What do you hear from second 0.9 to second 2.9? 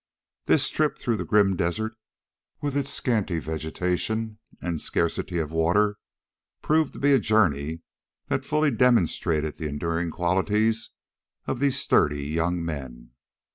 through the grim desert with its